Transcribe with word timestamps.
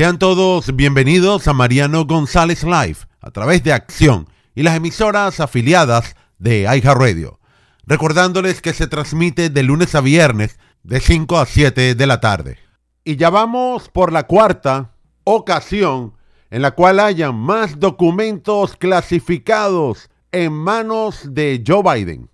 Sean 0.00 0.18
todos 0.18 0.74
bienvenidos 0.74 1.46
a 1.46 1.52
Mariano 1.52 2.06
González 2.06 2.64
Live 2.64 2.96
a 3.20 3.30
través 3.32 3.62
de 3.62 3.74
Acción 3.74 4.30
y 4.54 4.62
las 4.62 4.74
emisoras 4.74 5.40
afiliadas 5.40 6.16
de 6.38 6.66
Radio. 6.82 7.38
Recordándoles 7.84 8.62
que 8.62 8.72
se 8.72 8.86
transmite 8.86 9.50
de 9.50 9.62
lunes 9.62 9.94
a 9.94 10.00
viernes 10.00 10.58
de 10.84 11.00
5 11.00 11.38
a 11.38 11.44
7 11.44 11.94
de 11.94 12.06
la 12.06 12.18
tarde. 12.18 12.56
Y 13.04 13.16
ya 13.16 13.28
vamos 13.28 13.90
por 13.90 14.10
la 14.10 14.26
cuarta 14.26 14.92
ocasión 15.24 16.14
en 16.48 16.62
la 16.62 16.70
cual 16.70 16.98
hayan 16.98 17.34
más 17.34 17.78
documentos 17.78 18.76
clasificados 18.76 20.08
en 20.32 20.54
manos 20.54 21.34
de 21.34 21.62
Joe 21.66 21.82
Biden. 21.82 22.30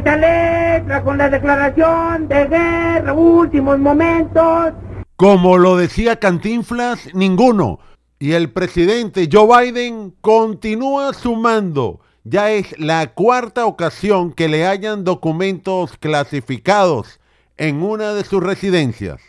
Letra 0.00 1.02
con 1.02 1.18
la 1.18 1.28
declaración 1.28 2.28
de 2.28 2.46
guerra, 2.46 3.12
últimos 3.12 3.78
momentos. 3.78 4.72
Como 5.16 5.58
lo 5.58 5.76
decía 5.76 6.18
Cantinflas, 6.18 7.14
ninguno. 7.14 7.78
Y 8.18 8.32
el 8.32 8.50
presidente 8.50 9.28
Joe 9.30 9.70
Biden 9.72 10.14
continúa 10.20 11.12
sumando. 11.12 12.00
Ya 12.24 12.50
es 12.52 12.78
la 12.78 13.08
cuarta 13.14 13.66
ocasión 13.66 14.32
que 14.32 14.48
le 14.48 14.66
hayan 14.66 15.04
documentos 15.04 15.96
clasificados 15.98 17.20
en 17.56 17.82
una 17.82 18.14
de 18.14 18.24
sus 18.24 18.42
residencias. 18.42 19.20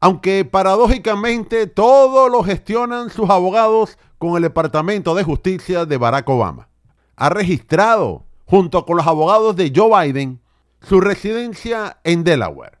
Aunque 0.00 0.44
paradójicamente 0.44 1.66
todo 1.66 2.28
lo 2.28 2.42
gestionan 2.42 3.10
sus 3.10 3.28
abogados 3.28 3.98
con 4.18 4.36
el 4.36 4.42
Departamento 4.42 5.14
de 5.14 5.24
Justicia 5.24 5.84
de 5.84 5.96
Barack 5.96 6.28
Obama. 6.28 6.68
Ha 7.16 7.30
registrado, 7.30 8.24
junto 8.48 8.86
con 8.86 8.96
los 8.96 9.06
abogados 9.06 9.56
de 9.56 9.70
Joe 9.74 10.06
Biden, 10.06 10.40
su 10.80 11.02
residencia 11.02 11.98
en 12.02 12.24
Delaware, 12.24 12.78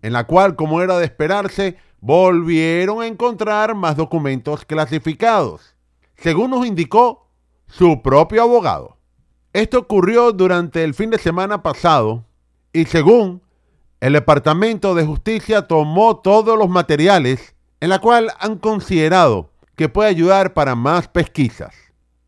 en 0.00 0.14
la 0.14 0.24
cual, 0.24 0.56
como 0.56 0.80
era 0.80 0.98
de 0.98 1.04
esperarse, 1.04 1.76
volvieron 2.00 3.02
a 3.02 3.06
encontrar 3.06 3.74
más 3.74 3.96
documentos 3.96 4.64
clasificados, 4.64 5.76
según 6.16 6.50
nos 6.52 6.66
indicó 6.66 7.28
su 7.66 8.00
propio 8.00 8.42
abogado. 8.42 8.96
Esto 9.52 9.80
ocurrió 9.80 10.32
durante 10.32 10.84
el 10.84 10.94
fin 10.94 11.10
de 11.10 11.18
semana 11.18 11.62
pasado 11.62 12.24
y 12.72 12.86
según 12.86 13.42
el 14.00 14.14
Departamento 14.14 14.94
de 14.94 15.04
Justicia 15.04 15.68
tomó 15.68 16.16
todos 16.16 16.58
los 16.58 16.70
materiales 16.70 17.54
en 17.80 17.90
la 17.90 17.98
cual 17.98 18.32
han 18.38 18.56
considerado 18.56 19.50
que 19.76 19.90
puede 19.90 20.08
ayudar 20.08 20.54
para 20.54 20.74
más 20.76 21.08
pesquisas. 21.08 21.74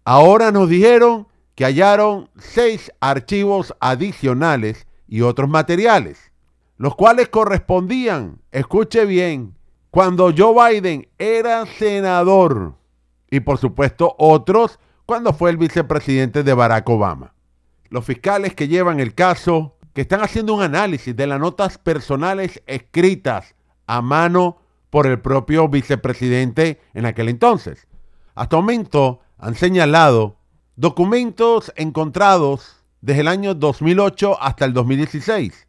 Ahora 0.05 0.53
nos 0.53 0.69
dijeron 0.69 1.27
que 1.55 1.65
hallaron 1.65 2.31
seis 2.39 2.93
archivos 3.01 3.75
adicionales 3.81 4.87
y 5.07 5.21
otros 5.21 5.49
materiales, 5.49 6.33
los 6.77 6.95
cuales 6.95 7.29
correspondían, 7.29 8.41
escuche 8.51 9.05
bien, 9.05 9.55
cuando 9.91 10.33
Joe 10.37 10.73
Biden 10.73 11.09
era 11.19 11.67
senador 11.67 12.75
y 13.31 13.41
por 13.41 13.59
supuesto 13.59 14.15
otros 14.19 14.79
cuando 15.05 15.33
fue 15.35 15.51
el 15.51 15.59
vicepresidente 15.59 16.43
de 16.43 16.55
Barack 16.55 16.89
Obama. 16.89 17.35
Los 17.91 18.05
fiscales 18.07 18.55
que 18.55 18.69
llevan 18.69 19.01
el 19.01 19.15
caso, 19.15 19.77
que 19.93 20.01
están 20.01 20.23
haciendo 20.23 20.55
un 20.55 20.63
análisis 20.63 21.15
de 21.15 21.27
las 21.27 21.39
notas 21.39 21.77
personales 21.77 22.63
escritas 22.67 23.55
a 23.87 24.01
mano 24.01 24.59
por 24.89 25.07
el 25.07 25.21
propio 25.21 25.69
vicepresidente 25.69 26.81
en 26.95 27.05
aquel 27.05 27.29
entonces. 27.29 27.87
Hasta 28.35 28.57
momento 28.57 29.21
han 29.37 29.55
señalado 29.55 30.37
documentos 30.77 31.73
encontrados 31.77 32.77
desde 33.01 33.21
el 33.21 33.29
año 33.29 33.55
2008 33.55 34.41
hasta 34.41 34.65
el 34.65 34.73
2016. 34.73 35.67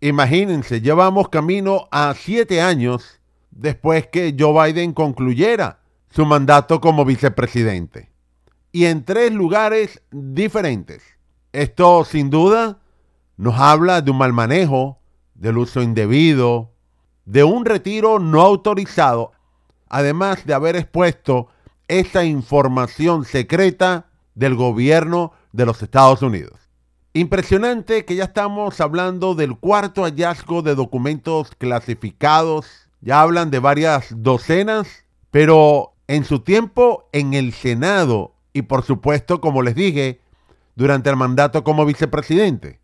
Imagínense, 0.00 0.80
llevamos 0.80 1.28
camino 1.28 1.88
a 1.90 2.14
siete 2.14 2.60
años 2.60 3.20
después 3.50 4.06
que 4.08 4.34
Joe 4.38 4.72
Biden 4.72 4.92
concluyera 4.92 5.80
su 6.10 6.26
mandato 6.26 6.80
como 6.80 7.04
vicepresidente. 7.04 8.10
Y 8.70 8.84
en 8.84 9.04
tres 9.04 9.32
lugares 9.32 10.02
diferentes. 10.10 11.02
Esto 11.52 12.04
sin 12.04 12.30
duda 12.30 12.78
nos 13.36 13.58
habla 13.58 14.00
de 14.02 14.10
un 14.10 14.18
mal 14.18 14.32
manejo, 14.32 14.98
del 15.34 15.58
uso 15.58 15.82
indebido, 15.82 16.72
de 17.24 17.44
un 17.44 17.64
retiro 17.64 18.18
no 18.18 18.42
autorizado, 18.42 19.32
además 19.88 20.44
de 20.46 20.54
haber 20.54 20.76
expuesto 20.76 21.48
esa 21.88 22.24
información 22.24 23.24
secreta 23.24 24.06
del 24.34 24.54
gobierno 24.54 25.32
de 25.52 25.66
los 25.66 25.82
Estados 25.82 26.22
Unidos. 26.22 26.58
Impresionante 27.12 28.04
que 28.04 28.16
ya 28.16 28.24
estamos 28.24 28.80
hablando 28.80 29.34
del 29.34 29.56
cuarto 29.56 30.02
hallazgo 30.02 30.62
de 30.62 30.74
documentos 30.74 31.52
clasificados. 31.56 32.66
Ya 33.00 33.20
hablan 33.20 33.50
de 33.50 33.60
varias 33.60 34.08
docenas, 34.16 35.04
pero 35.30 35.94
en 36.08 36.24
su 36.24 36.40
tiempo 36.40 37.08
en 37.12 37.34
el 37.34 37.52
Senado 37.52 38.34
y 38.52 38.62
por 38.62 38.82
supuesto, 38.82 39.40
como 39.40 39.62
les 39.62 39.74
dije, 39.74 40.20
durante 40.74 41.10
el 41.10 41.16
mandato 41.16 41.62
como 41.62 41.86
vicepresidente. 41.86 42.80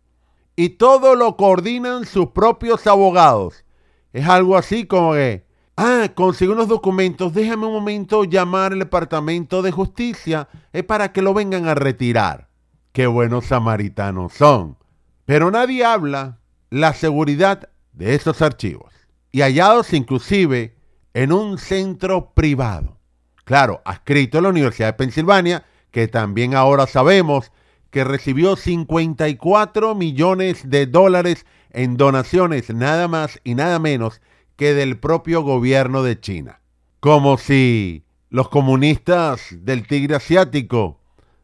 Y 0.55 0.69
todo 0.69 1.15
lo 1.15 1.35
coordinan 1.37 2.05
sus 2.05 2.27
propios 2.27 2.87
abogados 2.87 3.65
es 4.13 4.27
algo 4.27 4.57
así 4.57 4.85
como 4.85 5.13
que, 5.13 5.45
ah, 5.81 6.09
consigo 6.13 6.53
unos 6.53 6.67
documentos, 6.67 7.33
déjame 7.33 7.65
un 7.65 7.73
momento 7.73 8.23
llamar 8.23 8.73
al 8.73 8.79
Departamento 8.79 9.61
de 9.61 9.71
Justicia 9.71 10.47
es 10.71 10.83
para 10.83 11.11
que 11.11 11.21
lo 11.21 11.33
vengan 11.33 11.67
a 11.67 11.75
retirar. 11.75 12.47
Qué 12.91 13.07
buenos 13.07 13.45
samaritanos 13.45 14.33
son. 14.33 14.77
Pero 15.25 15.49
nadie 15.49 15.83
habla 15.85 16.39
la 16.69 16.93
seguridad 16.93 17.69
de 17.93 18.15
esos 18.15 18.41
archivos. 18.41 18.93
Y 19.31 19.41
hallados 19.41 19.93
inclusive 19.93 20.75
en 21.13 21.31
un 21.31 21.57
centro 21.57 22.31
privado. 22.33 22.97
Claro, 23.43 23.81
adscrito 23.85 24.37
a 24.37 24.41
la 24.41 24.49
Universidad 24.49 24.87
de 24.87 24.93
Pensilvania, 24.93 25.65
que 25.89 26.07
también 26.07 26.53
ahora 26.53 26.87
sabemos 26.87 27.51
que 27.89 28.03
recibió 28.03 28.55
54 28.55 29.95
millones 29.95 30.69
de 30.69 30.85
dólares 30.85 31.45
en 31.71 31.97
donaciones 31.97 32.73
nada 32.73 33.07
más 33.07 33.39
y 33.43 33.55
nada 33.55 33.79
menos 33.79 34.21
que 34.61 34.75
del 34.75 34.99
propio 34.99 35.41
gobierno 35.41 36.03
de 36.03 36.19
China. 36.19 36.61
Como 36.99 37.39
si 37.39 38.05
los 38.29 38.47
comunistas 38.49 39.47
del 39.57 39.87
tigre 39.87 40.17
asiático 40.17 40.99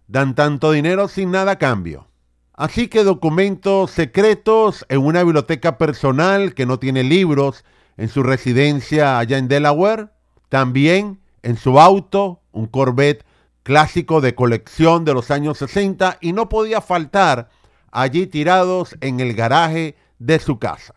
dan 0.07 0.35
tanto 0.35 0.71
dinero 0.71 1.07
sin 1.07 1.31
nada 1.31 1.53
a 1.53 1.57
cambio. 1.57 2.05
Así 2.53 2.89
que 2.89 3.03
documentos 3.03 3.89
secretos 3.89 4.85
en 4.87 4.99
una 4.99 5.23
biblioteca 5.23 5.79
personal 5.79 6.53
que 6.53 6.67
no 6.67 6.77
tiene 6.77 7.03
libros 7.03 7.65
en 7.97 8.07
su 8.07 8.21
residencia 8.21 9.17
allá 9.17 9.39
en 9.39 9.47
Delaware, 9.47 10.09
también 10.49 11.19
en 11.41 11.57
su 11.57 11.79
auto, 11.79 12.43
un 12.51 12.67
Corvette 12.67 13.25
clásico 13.63 14.21
de 14.21 14.35
colección 14.35 15.05
de 15.05 15.15
los 15.15 15.31
años 15.31 15.57
60 15.57 16.19
y 16.21 16.33
no 16.33 16.49
podía 16.49 16.81
faltar 16.81 17.49
allí 17.91 18.27
tirados 18.27 18.95
en 19.01 19.19
el 19.21 19.33
garaje 19.33 19.95
de 20.19 20.37
su 20.37 20.59
casa. 20.59 20.96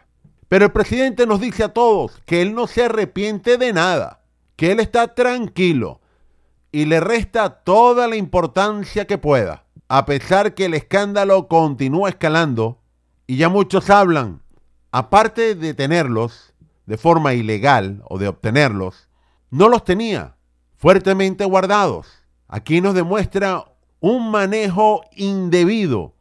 Pero 0.51 0.67
el 0.67 0.73
presidente 0.73 1.27
nos 1.27 1.41
dice 1.41 1.65
a 1.65 1.73
todos 1.73 2.21
que 2.27 2.43
él 2.43 2.55
no 2.55 2.67
se 2.67 2.85
arrepiente 2.85 3.57
de 3.57 3.73
nada, 3.73 4.21
que 4.57 4.73
él 4.73 4.81
está 4.81 5.15
tranquilo 5.15 6.03
y 6.71 6.85
le 6.85 7.01
resta 7.01 7.63
toda 7.65 8.07
la 8.07 8.17
importancia 8.17 9.07
que 9.07 9.17
pueda, 9.17 9.65
a 9.89 10.05
pesar 10.05 10.55
que 10.55 10.67
el 10.67 10.75
escándalo 10.75 11.49
continúa 11.49 12.11
escalando 12.11 12.83
y 13.27 13.39
ya 13.39 13.49
muchos 13.49 13.89
hablan, 13.89 14.43
aparte 14.93 15.55
de 15.55 15.73
tenerlos 15.73 16.53
de 16.85 16.99
forma 16.99 17.33
ilegal 17.33 18.03
o 18.11 18.19
de 18.19 18.29
obtenerlos, 18.29 19.09
no 19.49 19.71
los 19.71 19.85
tenía 19.85 20.37
fuertemente 20.77 21.47
guardados 21.47 22.21
Aquí 22.53 22.81
nos 22.81 22.95
demuestra 22.95 23.65
un 24.01 24.33
manejo 24.33 25.03
indebido 25.13 26.15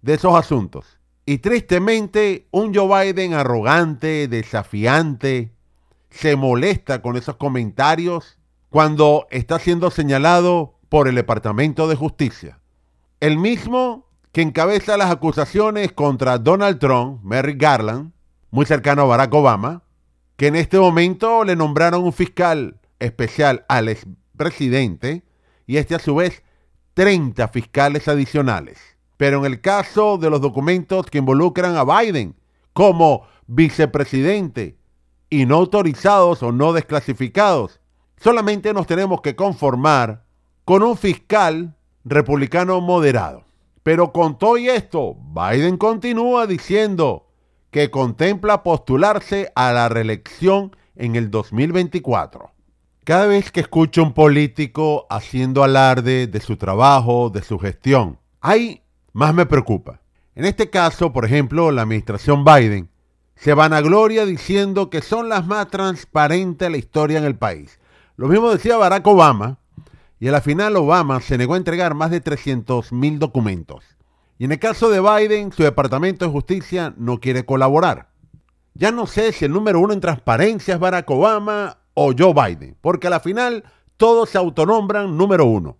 de 0.00 0.14
esos 0.14 0.32
asuntos. 0.36 1.00
Y 1.24 1.38
tristemente, 1.38 2.48
un 2.50 2.74
Joe 2.74 3.12
Biden 3.12 3.34
arrogante, 3.34 4.26
desafiante, 4.28 5.52
se 6.10 6.36
molesta 6.36 7.00
con 7.00 7.16
esos 7.16 7.36
comentarios 7.36 8.38
cuando 8.70 9.26
está 9.30 9.58
siendo 9.58 9.90
señalado 9.90 10.78
por 10.88 11.08
el 11.08 11.14
Departamento 11.14 11.88
de 11.88 11.94
Justicia. 11.94 12.58
El 13.20 13.38
mismo 13.38 14.08
que 14.32 14.42
encabeza 14.42 14.96
las 14.96 15.10
acusaciones 15.10 15.92
contra 15.92 16.38
Donald 16.38 16.78
Trump, 16.78 17.22
Merrick 17.22 17.60
Garland, 17.60 18.12
muy 18.50 18.66
cercano 18.66 19.02
a 19.02 19.06
Barack 19.06 19.32
Obama, 19.32 19.82
que 20.36 20.48
en 20.48 20.56
este 20.56 20.78
momento 20.78 21.44
le 21.44 21.54
nombraron 21.54 22.02
un 22.02 22.12
fiscal 22.12 22.80
especial 22.98 23.64
al 23.68 23.88
expresidente, 23.88 25.22
y 25.66 25.76
este 25.76 25.94
a 25.94 25.98
su 25.98 26.14
vez 26.14 26.42
30 26.94 27.48
fiscales 27.48 28.08
adicionales. 28.08 28.78
Pero 29.22 29.38
en 29.38 29.44
el 29.44 29.60
caso 29.60 30.18
de 30.18 30.28
los 30.30 30.40
documentos 30.40 31.06
que 31.06 31.18
involucran 31.18 31.76
a 31.76 31.84
Biden 31.84 32.34
como 32.72 33.22
vicepresidente 33.46 34.76
y 35.30 35.46
no 35.46 35.58
autorizados 35.58 36.42
o 36.42 36.50
no 36.50 36.72
desclasificados. 36.72 37.78
Solamente 38.16 38.74
nos 38.74 38.88
tenemos 38.88 39.20
que 39.20 39.36
conformar 39.36 40.24
con 40.64 40.82
un 40.82 40.96
fiscal 40.96 41.76
republicano 42.04 42.80
moderado. 42.80 43.44
Pero 43.84 44.10
con 44.10 44.38
todo 44.38 44.56
y 44.56 44.68
esto, 44.68 45.16
Biden 45.32 45.76
continúa 45.76 46.48
diciendo 46.48 47.28
que 47.70 47.92
contempla 47.92 48.64
postularse 48.64 49.52
a 49.54 49.70
la 49.70 49.88
reelección 49.88 50.74
en 50.96 51.14
el 51.14 51.30
2024. 51.30 52.50
Cada 53.04 53.26
vez 53.26 53.52
que 53.52 53.60
escucho 53.60 54.02
un 54.02 54.14
político 54.14 55.06
haciendo 55.08 55.62
alarde 55.62 56.26
de 56.26 56.40
su 56.40 56.56
trabajo, 56.56 57.30
de 57.30 57.42
su 57.42 57.60
gestión, 57.60 58.18
ahí 58.40 58.81
más 59.12 59.34
me 59.34 59.46
preocupa. 59.46 60.00
En 60.34 60.44
este 60.44 60.70
caso, 60.70 61.12
por 61.12 61.24
ejemplo, 61.24 61.70
la 61.70 61.82
administración 61.82 62.44
Biden 62.44 62.88
se 63.36 63.54
vanagloria 63.54 64.24
diciendo 64.24 64.88
que 64.88 65.02
son 65.02 65.28
las 65.28 65.46
más 65.46 65.68
transparentes 65.68 66.66
de 66.66 66.70
la 66.70 66.76
historia 66.78 67.18
en 67.18 67.24
el 67.24 67.36
país. 67.36 67.78
Lo 68.16 68.28
mismo 68.28 68.50
decía 68.50 68.76
Barack 68.76 69.06
Obama, 69.06 69.58
y 70.20 70.28
a 70.28 70.32
la 70.32 70.40
final 70.40 70.76
Obama 70.76 71.20
se 71.20 71.36
negó 71.36 71.54
a 71.54 71.56
entregar 71.56 71.94
más 71.94 72.12
de 72.12 72.20
300 72.20 72.92
mil 72.92 73.18
documentos. 73.18 73.84
Y 74.38 74.44
en 74.44 74.52
el 74.52 74.60
caso 74.60 74.88
de 74.88 75.00
Biden, 75.00 75.50
su 75.50 75.64
Departamento 75.64 76.24
de 76.24 76.30
Justicia 76.30 76.94
no 76.96 77.18
quiere 77.18 77.44
colaborar. 77.44 78.10
Ya 78.74 78.92
no 78.92 79.06
sé 79.06 79.32
si 79.32 79.44
el 79.44 79.52
número 79.52 79.80
uno 79.80 79.92
en 79.92 80.00
transparencia 80.00 80.74
es 80.74 80.80
Barack 80.80 81.10
Obama 81.10 81.78
o 81.94 82.12
Joe 82.16 82.32
Biden, 82.32 82.76
porque 82.80 83.08
a 83.08 83.10
la 83.10 83.20
final 83.20 83.64
todos 83.96 84.30
se 84.30 84.38
autonombran 84.38 85.16
número 85.16 85.44
uno. 85.44 85.76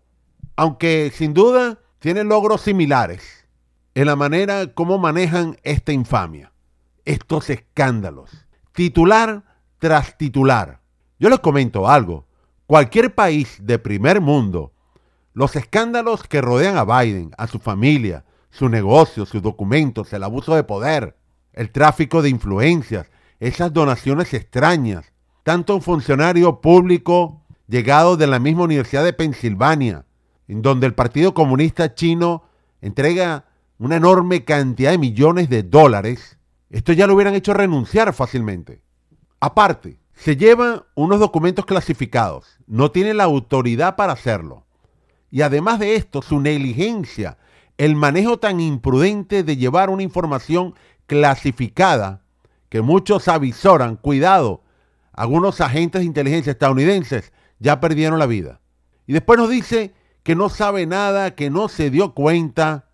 Aunque 0.56 1.12
sin 1.14 1.32
duda 1.32 1.78
tienen 2.02 2.28
logros 2.28 2.62
similares 2.62 3.46
en 3.94 4.06
la 4.06 4.16
manera 4.16 4.74
como 4.74 4.98
manejan 4.98 5.56
esta 5.62 5.92
infamia, 5.92 6.52
estos 7.04 7.48
escándalos, 7.48 8.44
titular 8.72 9.44
tras 9.78 10.18
titular. 10.18 10.80
Yo 11.20 11.30
les 11.30 11.38
comento 11.38 11.88
algo, 11.88 12.26
cualquier 12.66 13.14
país 13.14 13.56
de 13.62 13.78
primer 13.78 14.20
mundo, 14.20 14.72
los 15.32 15.54
escándalos 15.54 16.24
que 16.24 16.40
rodean 16.40 16.76
a 16.76 16.84
Biden, 16.84 17.30
a 17.38 17.46
su 17.46 17.60
familia, 17.60 18.24
sus 18.50 18.68
negocios, 18.68 19.28
sus 19.28 19.40
documentos, 19.40 20.12
el 20.12 20.24
abuso 20.24 20.56
de 20.56 20.64
poder, 20.64 21.16
el 21.52 21.70
tráfico 21.70 22.20
de 22.20 22.30
influencias, 22.30 23.12
esas 23.38 23.72
donaciones 23.72 24.34
extrañas, 24.34 25.12
tanto 25.44 25.76
un 25.76 25.82
funcionario 25.82 26.60
público 26.60 27.44
llegado 27.68 28.16
de 28.16 28.26
la 28.26 28.40
misma 28.40 28.64
Universidad 28.64 29.04
de 29.04 29.12
Pensilvania, 29.12 30.04
donde 30.60 30.86
el 30.86 30.94
Partido 30.94 31.32
Comunista 31.32 31.94
Chino 31.94 32.44
entrega 32.80 33.46
una 33.78 33.96
enorme 33.96 34.44
cantidad 34.44 34.90
de 34.90 34.98
millones 34.98 35.48
de 35.48 35.62
dólares, 35.62 36.36
esto 36.68 36.92
ya 36.92 37.06
lo 37.06 37.14
hubieran 37.14 37.34
hecho 37.34 37.54
renunciar 37.54 38.12
fácilmente. 38.12 38.82
Aparte, 39.40 39.98
se 40.14 40.36
llevan 40.36 40.82
unos 40.94 41.20
documentos 41.20 41.64
clasificados, 41.64 42.58
no 42.66 42.90
tiene 42.90 43.14
la 43.14 43.24
autoridad 43.24 43.96
para 43.96 44.12
hacerlo. 44.12 44.66
Y 45.30 45.42
además 45.42 45.78
de 45.78 45.96
esto, 45.96 46.20
su 46.22 46.40
negligencia, 46.40 47.38
el 47.78 47.96
manejo 47.96 48.38
tan 48.38 48.60
imprudente 48.60 49.42
de 49.42 49.56
llevar 49.56 49.90
una 49.90 50.02
información 50.02 50.74
clasificada 51.06 52.22
que 52.68 52.82
muchos 52.82 53.28
avisoran, 53.28 53.96
cuidado, 53.96 54.62
algunos 55.12 55.60
agentes 55.60 56.00
de 56.00 56.06
inteligencia 56.06 56.52
estadounidenses 56.52 57.32
ya 57.58 57.80
perdieron 57.80 58.18
la 58.18 58.26
vida. 58.26 58.60
Y 59.06 59.12
después 59.12 59.38
nos 59.38 59.50
dice 59.50 59.92
que 60.22 60.34
no 60.34 60.48
sabe 60.48 60.86
nada, 60.86 61.34
que 61.34 61.50
no 61.50 61.68
se 61.68 61.90
dio 61.90 62.14
cuenta. 62.14 62.88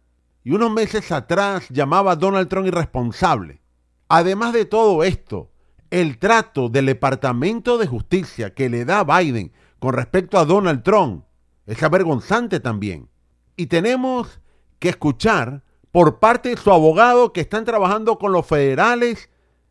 Y 0.45 0.53
unos 0.53 0.71
meses 0.71 1.13
atrás 1.13 1.69
llamaba 1.69 2.13
a 2.13 2.17
Donald 2.17 2.49
Trump 2.49 2.67
irresponsable. 2.67 3.61
Además 4.09 4.53
de 4.53 4.65
todo 4.65 5.05
esto, 5.05 5.51
el 5.91 6.19
trato 6.19 6.69
del 6.69 6.87
Departamento 6.87 7.79
de 7.79 7.87
Justicia 7.87 8.55
que 8.55 8.69
le 8.69 8.85
da 8.85 9.05
Biden 9.05 9.53
con 9.79 9.95
respecto 9.95 10.39
a 10.39 10.45
Donald 10.45 10.83
Trump 10.83 11.25
es 11.67 11.83
avergonzante 11.83 12.61
también. 12.61 13.09
Y 13.57 13.67
tenemos 13.67 14.41
que 14.79 14.89
escuchar 14.89 15.63
por 15.93 16.19
parte 16.19 16.51
de 16.51 16.57
su 16.57 16.71
abogado 16.71 17.33
que 17.33 17.41
están 17.41 17.65
trabajando 17.65 18.19
con 18.19 18.33
los 18.33 18.47
federales, 18.47 19.29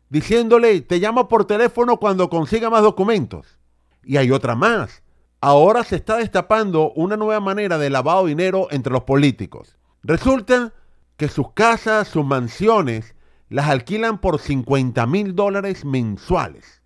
diciéndole, 0.08 0.80
te 0.80 0.98
llamo 0.98 1.28
por 1.28 1.44
teléfono 1.44 1.98
cuando 1.98 2.30
consiga 2.30 2.70
más 2.70 2.82
documentos. 2.82 3.58
Y 4.04 4.16
hay 4.16 4.30
otra 4.30 4.54
más. 4.54 5.02
Ahora 5.40 5.84
se 5.84 5.96
está 5.96 6.16
destapando 6.16 6.92
una 6.92 7.16
nueva 7.16 7.40
manera 7.40 7.78
de 7.78 7.90
lavado 7.90 8.24
de 8.24 8.30
dinero 8.30 8.68
entre 8.70 8.92
los 8.92 9.04
políticos. 9.04 9.76
Resulta 10.02 10.72
que 11.16 11.28
sus 11.28 11.52
casas, 11.52 12.08
sus 12.08 12.24
mansiones, 12.24 13.14
las 13.48 13.68
alquilan 13.68 14.18
por 14.20 14.40
50 14.40 15.06
mil 15.06 15.34
dólares 15.34 15.84
mensuales. 15.84 16.82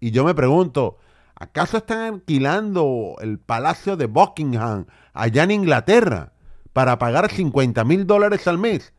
Y 0.00 0.10
yo 0.10 0.24
me 0.24 0.34
pregunto, 0.34 0.98
¿acaso 1.34 1.78
están 1.78 2.14
alquilando 2.14 3.16
el 3.20 3.38
Palacio 3.38 3.96
de 3.96 4.06
Buckingham 4.06 4.86
allá 5.12 5.44
en 5.44 5.50
Inglaterra? 5.50 6.34
para 6.74 6.98
pagar 6.98 7.30
50 7.30 7.84
mil 7.84 8.06
dólares 8.06 8.46
al 8.46 8.58
mes. 8.58 8.92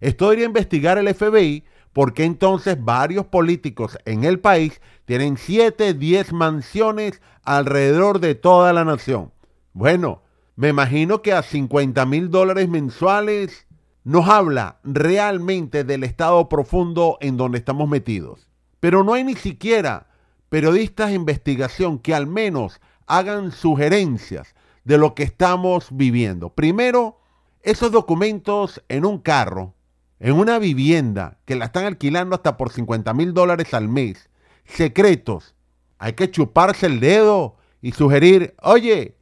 Esto 0.00 0.24
debería 0.24 0.46
investigar 0.46 0.98
el 0.98 1.14
FBI 1.14 1.64
porque 1.92 2.24
entonces 2.24 2.82
varios 2.82 3.26
políticos 3.26 3.98
en 4.04 4.24
el 4.24 4.38
país 4.38 4.80
tienen 5.04 5.36
7, 5.36 5.94
10 5.94 6.32
mansiones 6.32 7.20
alrededor 7.42 8.20
de 8.20 8.34
toda 8.34 8.72
la 8.72 8.84
nación. 8.84 9.32
Bueno, 9.72 10.22
me 10.56 10.68
imagino 10.68 11.22
que 11.22 11.32
a 11.32 11.42
50 11.42 12.04
mil 12.06 12.30
dólares 12.30 12.68
mensuales 12.68 13.66
nos 14.04 14.28
habla 14.28 14.78
realmente 14.84 15.84
del 15.84 16.04
estado 16.04 16.48
profundo 16.48 17.18
en 17.20 17.36
donde 17.36 17.58
estamos 17.58 17.88
metidos. 17.88 18.48
Pero 18.78 19.04
no 19.04 19.14
hay 19.14 19.24
ni 19.24 19.34
siquiera 19.34 20.08
periodistas 20.48 21.08
de 21.08 21.14
investigación 21.14 21.98
que 21.98 22.14
al 22.14 22.26
menos 22.26 22.80
hagan 23.06 23.52
sugerencias 23.52 24.54
de 24.84 24.98
lo 24.98 25.14
que 25.14 25.22
estamos 25.22 25.88
viviendo. 25.90 26.50
Primero, 26.50 27.20
esos 27.62 27.92
documentos 27.92 28.82
en 28.88 29.04
un 29.04 29.18
carro, 29.18 29.74
en 30.20 30.34
una 30.34 30.58
vivienda 30.58 31.38
que 31.46 31.56
la 31.56 31.64
están 31.64 31.86
alquilando 31.86 32.36
hasta 32.36 32.58
por 32.58 32.70
50 32.70 33.12
mil 33.14 33.32
dólares 33.32 33.72
al 33.72 33.88
mes, 33.88 34.28
secretos. 34.66 35.54
Hay 35.98 36.12
que 36.12 36.30
chuparse 36.30 36.86
el 36.86 37.00
dedo 37.00 37.56
y 37.80 37.92
sugerir, 37.92 38.54
oye, 38.62 39.16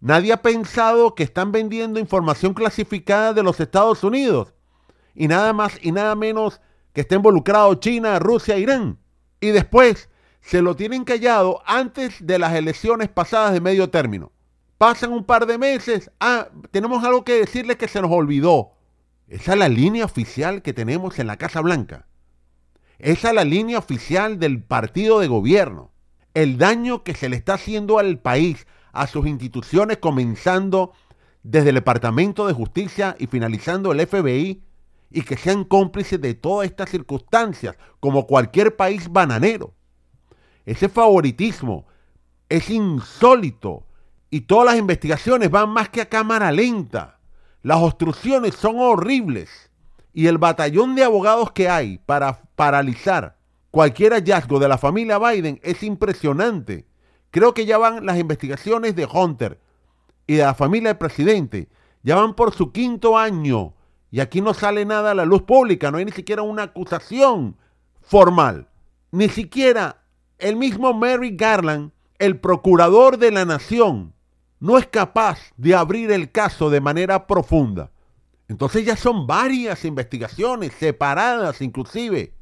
nadie 0.00 0.34
ha 0.34 0.42
pensado 0.42 1.14
que 1.14 1.22
están 1.22 1.52
vendiendo 1.52 1.98
información 1.98 2.52
clasificada 2.52 3.32
de 3.32 3.42
los 3.42 3.58
Estados 3.60 4.04
Unidos. 4.04 4.52
Y 5.14 5.26
nada 5.26 5.54
más 5.54 5.78
y 5.80 5.90
nada 5.90 6.14
menos 6.14 6.60
que 6.92 7.00
está 7.00 7.14
involucrado 7.14 7.74
China, 7.76 8.18
Rusia, 8.18 8.58
Irán. 8.58 8.98
Y 9.40 9.48
después 9.48 10.10
se 10.42 10.60
lo 10.60 10.76
tienen 10.76 11.04
callado 11.04 11.62
antes 11.64 12.26
de 12.26 12.38
las 12.38 12.52
elecciones 12.54 13.08
pasadas 13.08 13.54
de 13.54 13.60
medio 13.60 13.88
término. 13.88 14.32
Pasan 14.76 15.12
un 15.12 15.24
par 15.24 15.46
de 15.46 15.56
meses. 15.56 16.10
Ah, 16.20 16.48
tenemos 16.70 17.02
algo 17.04 17.24
que 17.24 17.40
decirles 17.40 17.76
que 17.76 17.88
se 17.88 18.02
nos 18.02 18.10
olvidó. 18.10 18.72
Esa 19.32 19.54
es 19.54 19.58
la 19.58 19.70
línea 19.70 20.04
oficial 20.04 20.60
que 20.60 20.74
tenemos 20.74 21.18
en 21.18 21.26
la 21.26 21.38
Casa 21.38 21.62
Blanca. 21.62 22.06
Esa 22.98 23.30
es 23.30 23.34
la 23.34 23.44
línea 23.44 23.78
oficial 23.78 24.38
del 24.38 24.62
partido 24.62 25.20
de 25.20 25.26
gobierno. 25.26 25.90
El 26.34 26.58
daño 26.58 27.02
que 27.02 27.14
se 27.14 27.30
le 27.30 27.36
está 27.36 27.54
haciendo 27.54 27.98
al 27.98 28.18
país, 28.18 28.66
a 28.92 29.06
sus 29.06 29.26
instituciones, 29.26 29.96
comenzando 29.96 30.92
desde 31.42 31.70
el 31.70 31.76
Departamento 31.76 32.46
de 32.46 32.52
Justicia 32.52 33.16
y 33.18 33.26
finalizando 33.26 33.92
el 33.92 34.06
FBI, 34.06 34.62
y 35.10 35.22
que 35.22 35.38
sean 35.38 35.64
cómplices 35.64 36.20
de 36.20 36.34
todas 36.34 36.68
estas 36.68 36.90
circunstancias, 36.90 37.76
como 38.00 38.26
cualquier 38.26 38.76
país 38.76 39.10
bananero. 39.10 39.72
Ese 40.66 40.90
favoritismo 40.90 41.86
es 42.50 42.68
insólito 42.68 43.86
y 44.28 44.42
todas 44.42 44.66
las 44.66 44.76
investigaciones 44.76 45.50
van 45.50 45.70
más 45.70 45.88
que 45.88 46.02
a 46.02 46.10
cámara 46.10 46.52
lenta. 46.52 47.21
Las 47.62 47.78
obstrucciones 47.78 48.54
son 48.54 48.78
horribles. 48.78 49.70
Y 50.12 50.26
el 50.26 50.38
batallón 50.38 50.94
de 50.94 51.04
abogados 51.04 51.52
que 51.52 51.68
hay 51.68 51.98
para 51.98 52.42
paralizar 52.54 53.38
cualquier 53.70 54.12
hallazgo 54.12 54.58
de 54.58 54.68
la 54.68 54.78
familia 54.78 55.18
Biden 55.18 55.58
es 55.62 55.82
impresionante. 55.82 56.86
Creo 57.30 57.54
que 57.54 57.64
ya 57.64 57.78
van 57.78 58.04
las 58.04 58.18
investigaciones 58.18 58.94
de 58.94 59.06
Hunter 59.06 59.58
y 60.26 60.34
de 60.34 60.42
la 60.42 60.54
familia 60.54 60.90
del 60.90 60.98
presidente. 60.98 61.68
Ya 62.02 62.16
van 62.16 62.34
por 62.34 62.52
su 62.52 62.72
quinto 62.72 63.16
año. 63.16 63.74
Y 64.10 64.20
aquí 64.20 64.42
no 64.42 64.52
sale 64.52 64.84
nada 64.84 65.12
a 65.12 65.14
la 65.14 65.24
luz 65.24 65.42
pública. 65.42 65.90
No 65.90 65.96
hay 65.96 66.04
ni 66.04 66.12
siquiera 66.12 66.42
una 66.42 66.64
acusación 66.64 67.56
formal. 68.02 68.68
Ni 69.10 69.28
siquiera 69.28 70.02
el 70.38 70.56
mismo 70.56 70.92
Mary 70.92 71.34
Garland, 71.34 71.92
el 72.18 72.38
procurador 72.38 73.16
de 73.16 73.30
la 73.30 73.44
nación, 73.44 74.12
no 74.62 74.78
es 74.78 74.86
capaz 74.86 75.40
de 75.56 75.74
abrir 75.74 76.12
el 76.12 76.30
caso 76.30 76.70
de 76.70 76.80
manera 76.80 77.26
profunda. 77.26 77.90
Entonces 78.46 78.84
ya 78.84 78.94
son 78.94 79.26
varias 79.26 79.84
investigaciones 79.84 80.72
separadas 80.78 81.60
inclusive. 81.60 82.32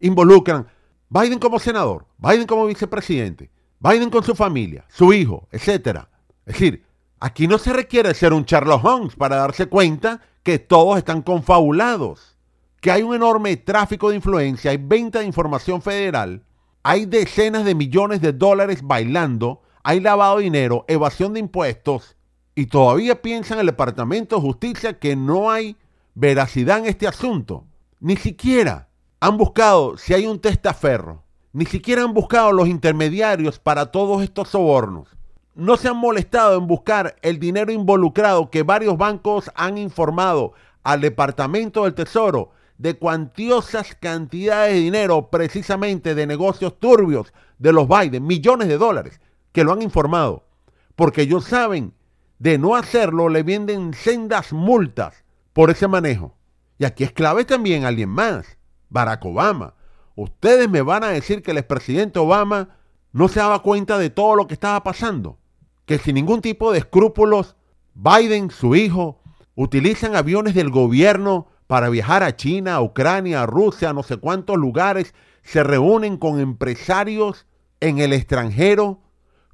Involucran 0.00 0.66
Biden 1.08 1.38
como 1.38 1.60
senador, 1.60 2.04
Biden 2.18 2.48
como 2.48 2.66
vicepresidente, 2.66 3.48
Biden 3.78 4.10
con 4.10 4.24
su 4.24 4.34
familia, 4.34 4.86
su 4.88 5.12
hijo, 5.12 5.46
etc. 5.52 6.00
Es 6.46 6.54
decir, 6.54 6.84
aquí 7.20 7.46
no 7.46 7.58
se 7.58 7.72
requiere 7.72 8.12
ser 8.12 8.32
un 8.32 8.42
Sherlock 8.42 8.84
Holmes 8.84 9.14
para 9.14 9.36
darse 9.36 9.66
cuenta 9.66 10.20
que 10.42 10.58
todos 10.58 10.98
están 10.98 11.22
confabulados. 11.22 12.34
que 12.80 12.90
hay 12.90 13.02
un 13.02 13.14
enorme 13.14 13.56
tráfico 13.56 14.10
de 14.10 14.16
influencia, 14.16 14.72
hay 14.72 14.78
venta 14.78 15.20
de 15.20 15.26
información 15.26 15.80
federal, 15.80 16.42
hay 16.82 17.06
decenas 17.06 17.64
de 17.64 17.76
millones 17.76 18.20
de 18.20 18.32
dólares 18.32 18.80
bailando, 18.82 19.62
hay 19.88 20.00
lavado 20.00 20.36
de 20.36 20.42
dinero, 20.42 20.84
evasión 20.86 21.32
de 21.32 21.40
impuestos, 21.40 22.14
y 22.54 22.66
todavía 22.66 23.22
piensan 23.22 23.58
el 23.58 23.64
Departamento 23.64 24.36
de 24.36 24.42
Justicia 24.42 24.98
que 24.98 25.16
no 25.16 25.50
hay 25.50 25.78
veracidad 26.14 26.80
en 26.80 26.84
este 26.84 27.08
asunto. 27.08 27.64
Ni 27.98 28.16
siquiera 28.16 28.88
han 29.18 29.38
buscado 29.38 29.96
si 29.96 30.12
hay 30.12 30.26
un 30.26 30.40
testaferro. 30.40 31.22
Ni 31.54 31.64
siquiera 31.64 32.02
han 32.02 32.12
buscado 32.12 32.52
los 32.52 32.68
intermediarios 32.68 33.58
para 33.58 33.86
todos 33.86 34.22
estos 34.22 34.48
sobornos. 34.48 35.08
No 35.54 35.78
se 35.78 35.88
han 35.88 35.96
molestado 35.96 36.58
en 36.58 36.66
buscar 36.66 37.16
el 37.22 37.38
dinero 37.38 37.72
involucrado 37.72 38.50
que 38.50 38.64
varios 38.64 38.98
bancos 38.98 39.50
han 39.54 39.78
informado 39.78 40.52
al 40.82 41.00
Departamento 41.00 41.84
del 41.84 41.94
Tesoro 41.94 42.50
de 42.76 42.98
cuantiosas 42.98 43.96
cantidades 43.98 44.74
de 44.74 44.80
dinero 44.80 45.30
precisamente 45.30 46.14
de 46.14 46.26
negocios 46.26 46.78
turbios 46.78 47.32
de 47.58 47.72
los 47.72 47.88
Biden, 47.88 48.26
millones 48.26 48.68
de 48.68 48.76
dólares, 48.76 49.18
que 49.58 49.64
lo 49.64 49.72
han 49.72 49.82
informado. 49.82 50.44
Porque 50.94 51.22
ellos 51.22 51.44
saben, 51.44 51.92
de 52.38 52.58
no 52.58 52.76
hacerlo 52.76 53.28
le 53.28 53.42
venden 53.42 53.92
sendas 53.92 54.52
multas 54.52 55.24
por 55.52 55.70
ese 55.70 55.88
manejo. 55.88 56.36
Y 56.78 56.84
aquí 56.84 57.02
es 57.02 57.10
clave 57.10 57.44
también 57.44 57.84
alguien 57.84 58.08
más, 58.08 58.56
Barack 58.88 59.24
Obama. 59.24 59.74
Ustedes 60.14 60.70
me 60.70 60.80
van 60.80 61.02
a 61.02 61.08
decir 61.08 61.42
que 61.42 61.50
el 61.50 61.58
expresidente 61.58 62.20
Obama 62.20 62.76
no 63.10 63.26
se 63.26 63.40
daba 63.40 63.64
cuenta 63.64 63.98
de 63.98 64.10
todo 64.10 64.36
lo 64.36 64.46
que 64.46 64.54
estaba 64.54 64.80
pasando. 64.84 65.40
Que 65.86 65.98
sin 65.98 66.14
ningún 66.14 66.40
tipo 66.40 66.70
de 66.70 66.78
escrúpulos, 66.78 67.56
Biden, 67.94 68.52
su 68.52 68.76
hijo, 68.76 69.20
utilizan 69.56 70.14
aviones 70.14 70.54
del 70.54 70.70
gobierno 70.70 71.48
para 71.66 71.88
viajar 71.88 72.22
a 72.22 72.36
China, 72.36 72.76
a 72.76 72.80
Ucrania, 72.80 73.42
a 73.42 73.46
Rusia, 73.46 73.90
a 73.90 73.92
no 73.92 74.04
sé 74.04 74.18
cuántos 74.18 74.56
lugares, 74.56 75.16
se 75.42 75.64
reúnen 75.64 76.16
con 76.16 76.38
empresarios 76.38 77.48
en 77.80 77.98
el 77.98 78.12
extranjero. 78.12 79.00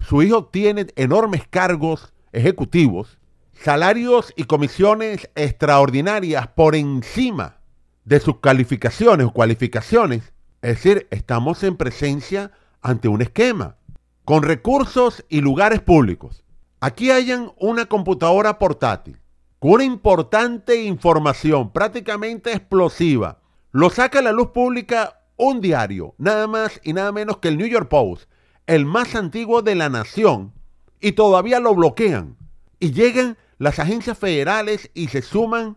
Su 0.07 0.23
hijo 0.23 0.47
tiene 0.47 0.87
enormes 0.97 1.47
cargos 1.49 2.13
ejecutivos, 2.33 3.19
salarios 3.53 4.33
y 4.37 4.45
comisiones 4.45 5.31
extraordinarias 5.35 6.49
por 6.49 6.75
encima 6.75 7.59
de 8.05 8.21
sus 8.21 8.41
calificaciones 8.41 9.27
o 9.27 9.33
cualificaciones. 9.33 10.33
Es 10.63 10.77
decir, 10.77 11.07
estamos 11.11 11.63
en 11.63 11.77
presencia 11.77 12.53
ante 12.83 13.09
un 13.09 13.23
esquema 13.23 13.77
con 14.25 14.43
recursos 14.43 15.25
y 15.29 15.41
lugares 15.41 15.81
públicos. 15.81 16.45
Aquí 16.81 17.11
hayan 17.11 17.53
una 17.59 17.87
computadora 17.87 18.59
portátil 18.59 19.19
una 19.67 19.85
importante 19.85 20.85
información 20.85 21.73
prácticamente 21.73 22.53
explosiva. 22.53 23.39
Lo 23.73 23.89
saca 23.89 24.19
a 24.19 24.23
la 24.23 24.31
luz 24.31 24.49
pública 24.49 25.23
un 25.37 25.63
diario, 25.63 26.15
nada 26.19 26.47
más 26.47 26.83
y 26.85 26.93
nada 26.93 27.13
menos 27.13 27.39
que 27.39 27.49
el 27.49 27.57
New 27.57 27.67
York 27.67 27.89
Post, 27.89 28.29
el 28.67 28.87
más 28.87 29.15
antiguo 29.15 29.63
de 29.63 29.75
la 29.75 29.89
nación, 29.89 30.53
y 31.01 31.13
todavía 31.13 31.61
lo 31.61 31.75
bloquean. 31.75 32.37
Y 32.81 32.93
llegan 32.93 33.37
las 33.59 33.79
agencias 33.79 34.19
federales 34.19 34.91
y 34.95 35.09
se 35.09 35.23
suman 35.23 35.77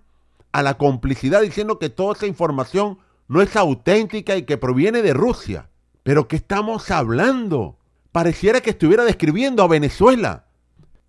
a 0.54 0.64
la 0.64 0.78
complicidad 0.78 1.42
diciendo 1.42 1.80
que 1.80 1.90
toda 1.90 2.14
esa 2.14 2.28
información 2.28 3.00
no 3.28 3.42
es 3.42 3.56
auténtica 3.56 4.38
y 4.38 4.44
que 4.44 4.58
proviene 4.58 5.02
de 5.02 5.14
Rusia. 5.14 5.70
Pero 6.04 6.28
¿qué 6.28 6.38
estamos 6.38 6.90
hablando? 6.90 7.78
Pareciera 8.14 8.62
que 8.62 8.70
estuviera 8.70 9.04
describiendo 9.04 9.64
a 9.64 9.68
Venezuela. 9.68 10.46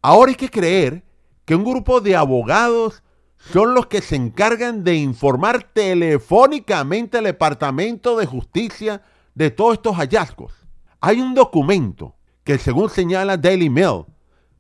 Ahora 0.03 0.31
hay 0.31 0.37
que 0.37 0.51
creer 0.51 1.05
que 1.45 1.55
un 1.55 1.65
grupo 1.65 2.01
de 2.01 2.17
abogados 2.17 3.03
son 3.39 3.75
los 3.75 3.87
que 3.87 4.03
se 4.03 4.17
encargan 4.17 4.83
de 4.83 4.97
informar 4.97 5.63
telefónicamente 5.73 7.19
al 7.19 7.25
Departamento 7.25 8.19
de 8.19 8.27
Justicia 8.27 9.03
de 9.35 9.51
todos 9.51 9.75
estos 9.75 9.97
hallazgos. 9.97 10.58
Hay 11.01 11.21
un 11.21 11.35
documento 11.35 12.17
que 12.43 12.59
según 12.59 12.91
señala 12.91 13.37
Daily 13.37 13.71
Mail, 13.71 14.05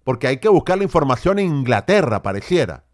porque 0.04 0.28
hay 0.28 0.38
que 0.38 0.48
buscar 0.48 0.78
la 0.78 0.84
información 0.84 1.38
en 1.38 1.46
Inglaterra, 1.46 2.22
pareciera, 2.22 2.84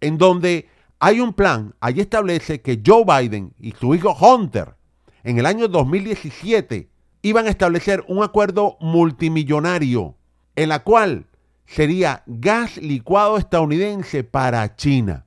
en 0.00 0.16
donde 0.16 0.68
hay 0.98 1.20
un 1.20 1.34
plan, 1.34 1.74
allí 1.80 2.00
establece 2.00 2.62
que 2.62 2.80
Joe 2.84 3.04
Biden 3.04 3.52
y 3.58 3.72
su 3.72 3.94
hijo 3.94 4.16
Hunter 4.18 4.74
en 5.22 5.38
el 5.38 5.44
año 5.44 5.68
2017 5.68 6.88
iban 7.22 7.46
a 7.46 7.50
establecer 7.50 8.04
un 8.08 8.22
acuerdo 8.22 8.78
multimillonario 8.80 10.16
en 10.56 10.70
la 10.70 10.82
cual 10.82 11.26
sería 11.66 12.22
gas 12.26 12.78
licuado 12.78 13.36
estadounidense 13.36 14.24
para 14.24 14.76
China. 14.76 15.26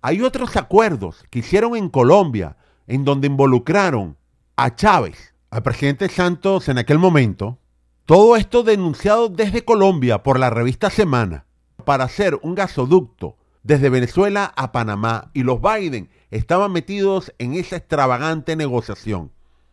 Hay 0.00 0.22
otros 0.22 0.56
acuerdos 0.56 1.24
que 1.28 1.40
hicieron 1.40 1.76
en 1.76 1.90
Colombia 1.90 2.56
en 2.86 3.04
donde 3.04 3.26
involucraron 3.26 4.16
a 4.56 4.74
Chávez, 4.74 5.33
al 5.54 5.62
presidente 5.62 6.08
Santos 6.08 6.68
en 6.68 6.78
aquel 6.78 6.98
momento. 6.98 7.60
Todo 8.06 8.34
esto 8.34 8.64
denunciado 8.64 9.28
desde 9.28 9.64
Colombia 9.64 10.24
por 10.24 10.40
la 10.40 10.50
revista 10.50 10.90
Semana 10.90 11.46
para 11.84 12.02
hacer 12.02 12.36
un 12.42 12.56
gasoducto 12.56 13.36
desde 13.62 13.88
Venezuela 13.88 14.52
a 14.56 14.72
Panamá 14.72 15.30
y 15.32 15.44
los 15.44 15.60
Biden 15.62 16.10
estaban 16.32 16.72
metidos 16.72 17.32
en 17.38 17.54
esa 17.54 17.76
extravagante 17.76 18.56
negociación. 18.56 19.30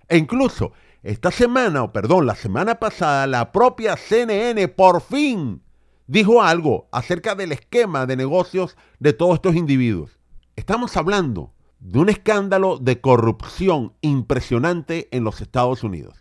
E 0.08 0.18
incluso 0.18 0.72
esta 1.02 1.32
semana, 1.32 1.82
o 1.82 1.92
perdón, 1.92 2.28
la 2.28 2.36
semana 2.36 2.76
pasada, 2.76 3.26
la 3.26 3.52
propia 3.52 3.98
CNN 3.98 4.68
por 4.68 5.02
fin 5.02 5.64
dijo 6.06 6.44
algo 6.44 6.90
acerca 6.92 7.34
del 7.34 7.54
esquema 7.54 8.06
de 8.06 8.18
negocios 8.18 8.78
de 9.00 9.14
todos 9.14 9.34
estos 9.34 9.56
individuos. 9.56 10.20
Estamos 10.56 10.96
hablando 10.96 11.54
de 11.82 12.00
un 12.00 12.10
escándalo 12.10 12.78
de 12.78 13.02
corrupción 13.02 13.94
impresionante 14.02 15.10
en 15.12 15.24
los 15.24 15.42
Estados 15.42 15.84
Unidos. 15.84 16.21